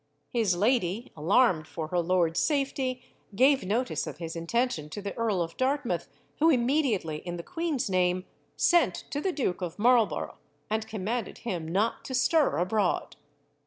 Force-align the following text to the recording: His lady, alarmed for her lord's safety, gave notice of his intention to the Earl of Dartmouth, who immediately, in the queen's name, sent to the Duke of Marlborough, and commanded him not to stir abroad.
His 0.31 0.55
lady, 0.55 1.11
alarmed 1.15 1.67
for 1.67 1.89
her 1.89 1.99
lord's 1.99 2.39
safety, 2.39 3.03
gave 3.35 3.63
notice 3.63 4.07
of 4.07 4.17
his 4.17 4.35
intention 4.35 4.89
to 4.89 4.99
the 4.99 5.15
Earl 5.15 5.43
of 5.43 5.55
Dartmouth, 5.57 6.09
who 6.39 6.49
immediately, 6.49 7.17
in 7.17 7.37
the 7.37 7.43
queen's 7.43 7.87
name, 7.87 8.25
sent 8.57 8.95
to 9.11 9.21
the 9.21 9.31
Duke 9.31 9.61
of 9.61 9.77
Marlborough, 9.77 10.39
and 10.71 10.87
commanded 10.87 11.37
him 11.37 11.67
not 11.67 12.03
to 12.05 12.15
stir 12.15 12.57
abroad. 12.57 13.15